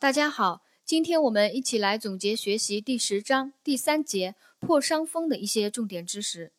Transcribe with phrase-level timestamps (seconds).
[0.00, 6.54] 大家好，今天我们一起来总结学习第十章第三节破伤风的一些重点知识。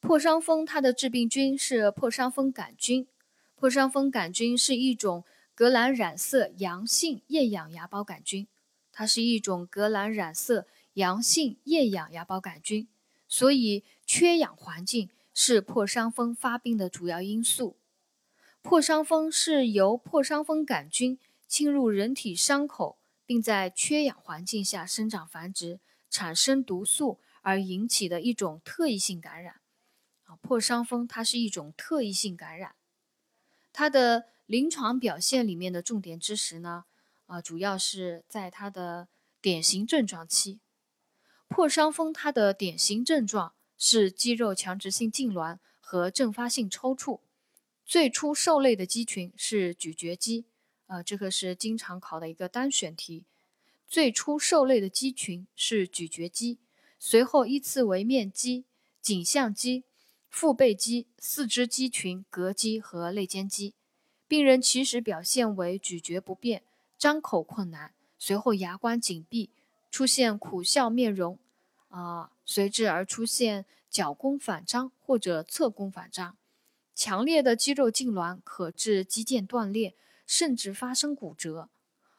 [0.00, 3.06] 破伤风它的致病菌是破伤风杆菌，
[3.54, 5.22] 破伤风杆菌是一种
[5.54, 8.48] 革兰染色阳性厌氧芽孢杆菌，
[8.90, 12.88] 它是一种革兰染色阳性厌氧芽孢杆菌，
[13.28, 17.76] 所以缺氧环境是破伤风发病的主要因素。
[18.62, 21.16] 破伤风是由破伤风杆菌。
[21.54, 25.78] 侵入人体伤口，并在缺氧环境下生长繁殖，
[26.10, 29.60] 产生毒素而引起的一种特异性感染。
[30.24, 32.74] 啊，破伤风它是一种特异性感染。
[33.72, 36.86] 它的临床表现里面的重点知识呢，
[37.26, 39.06] 啊，主要是在它的
[39.40, 40.58] 典型症状期。
[41.46, 47.20] 破伤风它的典型症状是肌肉强直性痉挛和阵发性抽搐。
[47.84, 50.46] 最初受累的肌群是咀嚼肌。
[50.86, 53.24] 呃，这个是经常考的一个单选题。
[53.86, 56.58] 最初受累的肌群是咀嚼肌，
[56.98, 58.64] 随后依次为面肌、
[59.00, 59.84] 颈项肌、
[60.28, 63.72] 腹背肌、四肢肌群、膈肌和肋间肌。
[64.26, 66.62] 病人起始表现为咀嚼不便、
[66.98, 69.50] 张口困难，随后牙关紧闭，
[69.90, 71.38] 出现苦笑面容，
[71.90, 76.36] 啊，随之而出现角弓反张或者侧弓反张。
[76.94, 79.94] 强烈的肌肉痉挛可致肌腱断裂。
[80.26, 81.68] 甚至发生骨折，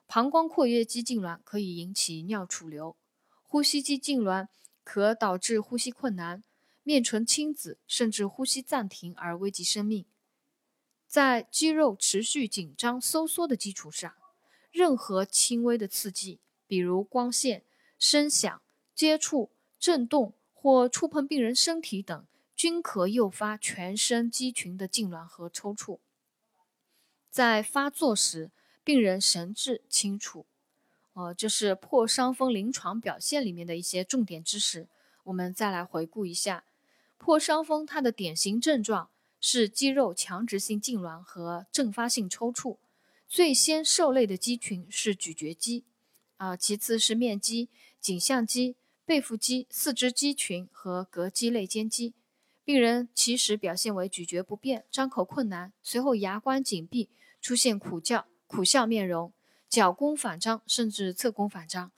[0.07, 2.95] 膀胱括约肌痉挛可以引起尿储留，
[3.43, 4.47] 呼吸肌痉挛
[4.83, 6.43] 可导致呼吸困难、
[6.83, 10.05] 面唇青紫，甚至呼吸暂停而危及生命。
[11.07, 14.13] 在肌肉持续紧张收缩的基础上，
[14.71, 17.63] 任何轻微的刺激，比如光线、
[17.97, 18.61] 声响、
[18.93, 25.99] 接触、震动或触碰病人身体等，均可诱发全身肌群的痉挛和抽搐。
[27.35, 28.49] 在发作时，
[28.81, 30.45] 病人神志清楚。
[31.15, 34.87] 呃，这是破伤风临床表现里面的一些重点知识。
[35.25, 36.63] 我们再来回顾一下，
[37.17, 39.09] 破伤风它的典型症状
[39.41, 42.77] 是肌肉强直性痉挛和阵发性抽搐。
[43.27, 45.83] 最先受累的肌群是咀嚼肌，
[46.37, 47.67] 啊，其次是面肌、
[47.99, 52.13] 颈项肌、背腹肌、四肢肌群和膈肌、肋间肌。
[52.63, 57.09] 病人起始表现为咀嚼不便、张口困难，随后牙关紧闭。
[57.45, 59.31] 出现苦叫、苦笑面容、
[59.69, 61.91] 角弓反张，甚至侧弓反张。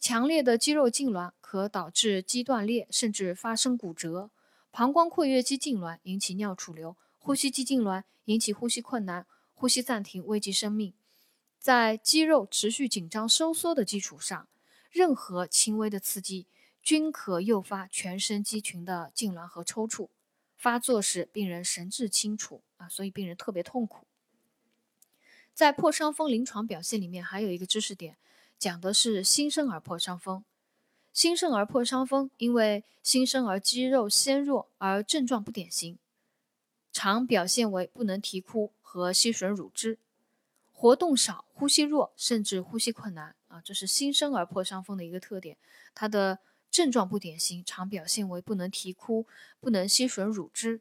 [0.00, 4.30] 强烈的肌肉痉挛可导致肌断裂，甚至发生骨折。
[4.70, 10.94] 膀胱括约肌痉挛引起尿储留，呼吸肌痉挛引起呼吸困难、呼吸暂停，危及生命。
[11.58, 14.48] 在肌肉持续紧张收缩的基础上，
[14.90, 16.46] 任何轻微的刺激
[16.82, 20.08] 均可诱发全身肌群的痉挛和抽搐。
[20.56, 24.06] 发作时，病人神志清楚啊，所以病人特别痛苦。
[25.54, 28.16] 在破伤风临床表现里面，还有一个知识点，
[28.58, 30.44] 讲的是新生儿破伤风。
[31.12, 35.96] 新生儿破伤风，因为新生儿肌肉纤弱而症状不典型，
[36.92, 39.96] 常表现为不能啼哭和吸吮乳汁，
[40.72, 45.56] 活动少，呼吸弱，甚至呼吸困难啊，这是新生儿破伤风的一个特点。
[45.94, 49.24] 它的症状不典型，常表现为不能啼哭、
[49.60, 50.80] 不能吸吮乳汁，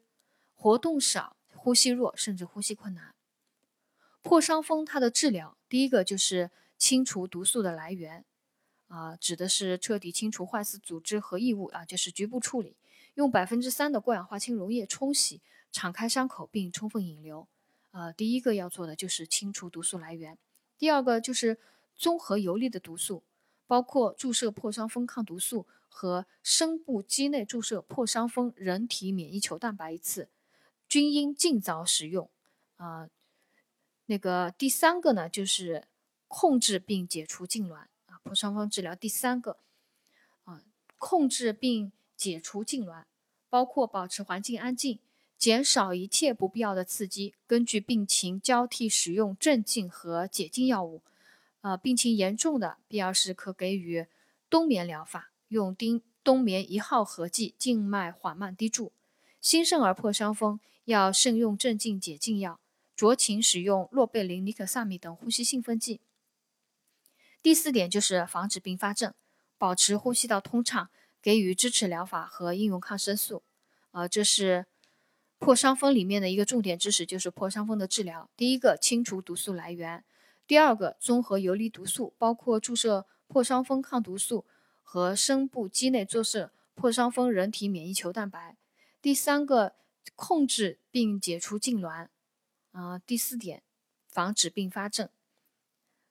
[0.55, 3.13] 活动少，呼吸弱，甚至呼吸困难。
[4.23, 8.23] 破伤风它的治疗，第一个就是清除毒素的来源，
[8.87, 12.77] 啊，指的是彻底清除坏死组织和异物啊，就是局部处理，
[13.15, 15.41] 用百分之三的过氧化氢溶液冲洗，
[15.73, 17.47] 敞开伤口并充分引流，
[17.91, 20.37] 啊，第一个要做的就是清除毒素来源。
[20.77, 21.59] 第二个就是
[21.93, 23.23] 综合游离的毒素，
[23.67, 30.29] 包括注射破伤风抗毒素和深部肌内注射破伤风人体免疫球蛋白一次，
[30.87, 32.29] 均应尽早使用，
[32.77, 33.09] 啊。
[34.05, 35.87] 那个第三个呢，就是
[36.27, 37.75] 控制并解除痉挛
[38.07, 39.57] 啊，破伤风治疗第三个
[40.43, 40.61] 啊，
[40.97, 43.03] 控制并解除痉挛，
[43.49, 44.99] 包括保持环境安静，
[45.37, 51.01] 减少一切不必要的刺激，根据病情交替使用镇静和解痉药物。
[51.61, 54.05] 呃，病情严重的，必要时可给予
[54.49, 58.91] 冬眠疗法，用丁冬眠一号合剂静脉缓慢滴注。
[59.39, 62.59] 新生儿破伤风要慎用镇静解痉药。
[62.95, 65.99] 酌情使用洛贝林、尼可萨米等呼吸兴奋剂。
[67.41, 69.13] 第四点就是防止并发症，
[69.57, 70.89] 保持呼吸道通畅，
[71.21, 73.43] 给予支持疗法和应用抗生素。
[73.91, 74.65] 呃，这是
[75.39, 78.29] 破伤风里面的一个重点知识，就是破伤风的治疗。
[78.37, 80.03] 第一个，清除毒素来源；
[80.47, 84.45] 第二个，综合游离毒素，包括注射破伤风抗毒素
[84.81, 88.55] 和深部肌内注射破伤风人体免疫球蛋白；
[89.01, 89.73] 第三个，
[90.15, 92.07] 控制并解除痉挛。
[92.73, 93.63] 啊，第四点，
[94.07, 95.09] 防止并发症，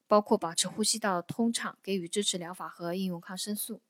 [0.06, 3.82] 包括保持呼吸道通畅、给予支持疗法和应用抗生素。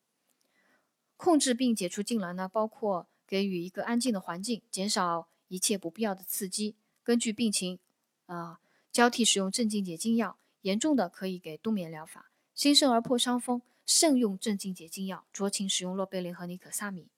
[1.17, 6.75] 控制并解除痉挛呢，包括给予一个安静的环境，减少一切不必要的刺激。
[7.05, 7.79] 根据病情，
[8.27, 8.61] 啊，
[8.91, 10.39] 交替使用镇静解痉药。
[10.63, 12.31] 严重的可以给冬眠疗法。
[12.55, 17.09] 新生儿破伤风，慎用镇静解痉药，酌情使用洛贝林和尼可萨米。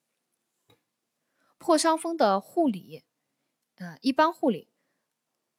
[1.58, 3.02] 破伤风的护理，
[3.74, 4.68] 呃，一般护理，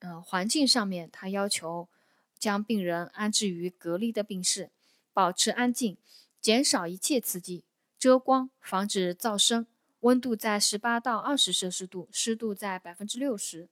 [0.05, 1.89] 呃，环境上面，它要求
[2.37, 4.69] 将病人安置于隔离的病室，
[5.11, 5.97] 保持安静，
[6.39, 7.63] 减少一切刺激，
[7.97, 9.65] 遮光，防止噪声，
[10.01, 13.67] 温度在十八到二十摄氏度，湿度在百分之六十。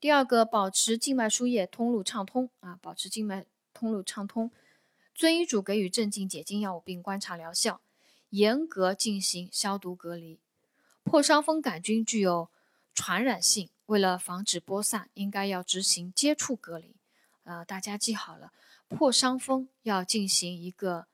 [0.00, 4.50] 第二个，保持静脉输液通路畅通啊，保持静脉通路畅通，
[5.14, 7.80] 遵医嘱给予镇静解痉药物并观察疗效，
[8.30, 10.40] 严格进行消毒隔离。
[11.04, 12.50] 破伤风杆菌具有
[12.92, 16.96] 传染性，为了防止播散，应该要执行接触隔离。
[17.44, 18.52] 呃，大家记好了，
[18.88, 21.06] 破伤风要进行一个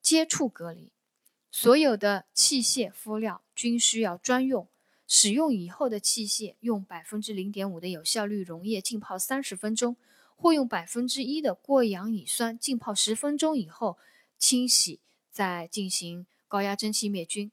[0.00, 0.92] 接触隔离，
[1.50, 4.68] 所有的器械敷料均需要专用。
[5.06, 9.96] 使用以后的器械用百分之零点五的有效氯溶液浸泡三十分钟，
[10.36, 13.98] 或用百分之一的过氧乙酸浸泡十分钟以后
[14.38, 15.00] 清洗，
[15.30, 17.52] 再进行高压蒸汽灭菌。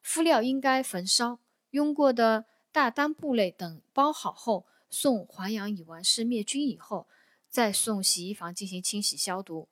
[0.00, 2.44] 敷料应该焚烧，用过的
[2.74, 7.06] 大单布类等包好后送环氧乙烷式灭菌以后，
[7.48, 9.68] 再送洗衣房进行清洗消毒。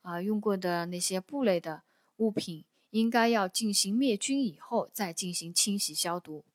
[0.00, 1.82] 啊，用过的那些布类的
[2.16, 6.46] 物品应该要进行灭菌以后再进行清洗消毒。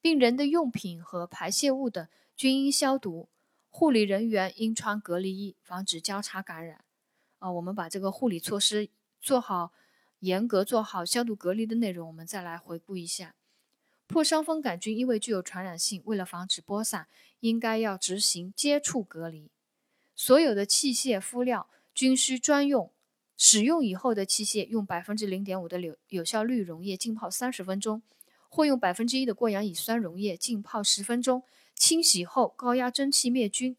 [0.00, 2.06] 病人的用品和排泄物等
[2.36, 3.28] 均应消毒，
[3.68, 6.84] 护理人员应穿隔离衣，防止交叉感染。
[7.40, 8.88] 啊，我们把这个护理措施
[9.20, 9.72] 做好，
[10.20, 13.34] 严格做好消毒隔离的内容，我们再来回顾一下。
[14.06, 17.08] 破伤风杆菌因为具有传染性，为了防止播散，
[17.40, 19.50] 应该要执行接触隔离。
[20.14, 22.92] 所有的器械敷料均需专用，
[23.36, 28.02] 使用以后的器械用百分之零点五的有有效氯溶液浸泡三十分钟。
[28.48, 31.42] 或用百分之一的过氧乙酸溶液浸泡十分钟，
[31.74, 33.76] 清洗后高压蒸汽灭菌。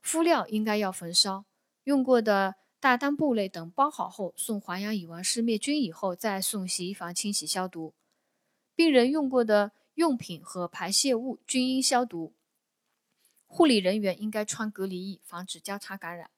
[0.00, 1.44] 敷料应该要焚烧，
[1.84, 7.94] 用过的大单布类等包好后送环氧乙烷室灭菌以后再送洗衣房清洗消毒。
[8.80, 12.32] 病人用过的用品和排泄物均应消毒。
[13.46, 16.30] 护理人员应该穿隔离衣，防止交叉感染。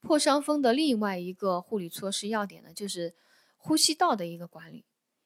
[0.00, 3.14] 破伤风的另外一个护理措施要点呢，就是
[3.56, 4.84] 呼吸道的一个管理。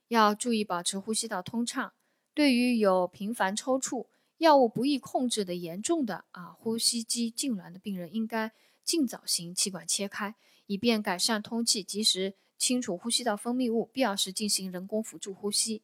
[0.08, 1.94] 要注意保持呼吸道通畅。
[2.34, 8.52] 对于有频繁抽搐、药物不易控制的严重的啊呼吸机痉挛的病人，应该
[8.84, 10.34] 尽早行气管切开，
[10.66, 15.80] 以便改善通气，及时清除呼吸道分泌物，必要时进行人工辅助呼吸。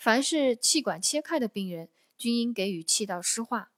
[0.00, 3.70] 凡是气管切开的病人，均应给予气道湿化。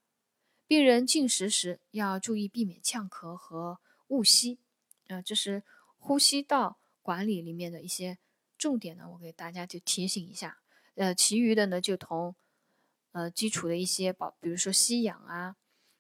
[0.69, 4.61] 病人进食时要注意避免呛咳和误吸。
[5.09, 5.65] 呃，这是
[5.99, 8.19] 呼吸道管理里面的一些。
[8.57, 10.61] 重点呢，我给大家就提醒一下，
[10.95, 12.37] 呃，其余的呢就同，
[13.11, 15.57] 呃，基础的一些保，比如说吸氧啊，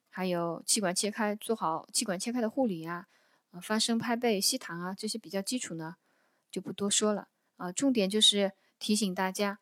[0.08, 3.08] 还有气管切开，做好气管切开的护理啊，
[3.50, 5.96] 呃，发声拍背、吸痰啊，这些比较基础呢，
[6.48, 7.26] 就不多说了
[7.56, 7.72] 啊。
[7.72, 9.58] 重点就是提醒大家，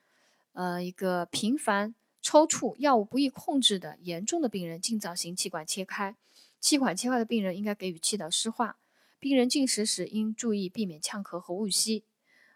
[0.53, 6.17] 呃，一个频繁抽搐、药物不易控制的严重的病人，尽早行气管切开。
[6.61, 8.77] 气管切开的病人应该给予气道湿化。
[9.19, 12.05] 病人进食时应注意避免呛咳和误吸。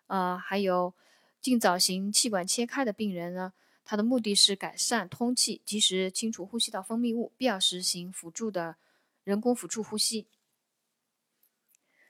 [0.06, 0.94] 呃，还有
[1.40, 3.52] 尽早行气管切开的病人呢，
[3.84, 8.76] 它的目的是改善通气，及时清除呼吸道分泌物，必要时行辅助的
[9.24, 10.26] 人工辅助呼吸。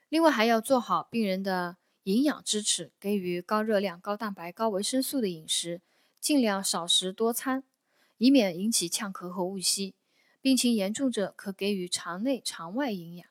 [0.08, 5.82] 另外还要做好病人的营养支持，给予高热量、高蛋白、高维生素的饮食，
[6.20, 7.64] 尽量少食多餐，
[8.18, 9.94] 以免引起呛咳和误吸。
[10.40, 13.26] 病情严重者可给予肠内、肠外营养。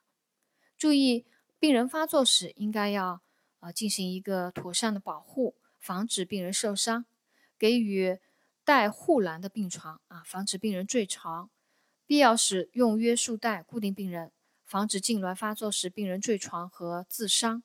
[0.77, 1.25] 注意，
[1.59, 3.21] 病人发作时应该要。
[3.59, 7.05] 啊，进行一个妥善的保护，防止病人受伤，
[7.57, 8.19] 给予
[8.65, 11.49] 带护栏的病床啊，防止病人坠床，
[12.05, 14.33] 必要时用约束带固定病人，
[14.65, 17.63] 防止痉挛发作时病人坠床和自伤。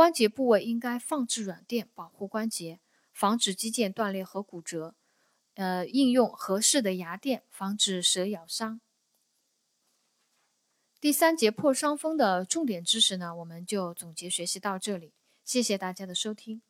[0.00, 2.80] 关节部位应该放置软垫保护关节，
[3.12, 4.94] 防止肌腱断裂和骨折。
[5.56, 8.80] 呃，应用合适的牙垫，防止蛇咬伤。
[10.98, 15.12] 第三节破伤风的重点知识呢，我们就总结学习到这里。
[15.44, 16.62] 谢谢大家的收听。